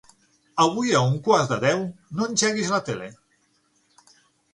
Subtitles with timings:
[0.63, 1.83] Avui a un quart de deu
[2.21, 3.11] no engeguis la tele.